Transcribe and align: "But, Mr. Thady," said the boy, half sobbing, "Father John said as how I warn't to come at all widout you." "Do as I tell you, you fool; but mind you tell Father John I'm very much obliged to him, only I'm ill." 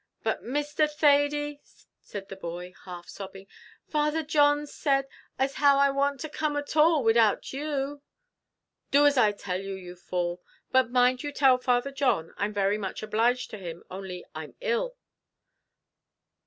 "But, 0.23 0.41
Mr. 0.43 0.89
Thady," 0.91 1.61
said 1.99 2.27
the 2.29 2.35
boy, 2.35 2.73
half 2.85 3.07
sobbing, 3.07 3.45
"Father 3.87 4.23
John 4.23 4.65
said 4.65 5.07
as 5.37 5.53
how 5.61 5.77
I 5.77 5.91
warn't 5.91 6.19
to 6.21 6.27
come 6.29 6.57
at 6.57 6.75
all 6.75 7.03
widout 7.03 7.53
you." 7.53 8.01
"Do 8.89 9.05
as 9.05 9.15
I 9.15 9.31
tell 9.31 9.61
you, 9.61 9.75
you 9.75 9.95
fool; 9.95 10.41
but 10.71 10.89
mind 10.89 11.21
you 11.21 11.31
tell 11.31 11.59
Father 11.59 11.91
John 11.91 12.33
I'm 12.37 12.51
very 12.51 12.79
much 12.79 13.03
obliged 13.03 13.51
to 13.51 13.59
him, 13.59 13.83
only 13.91 14.25
I'm 14.33 14.55
ill." 14.59 14.97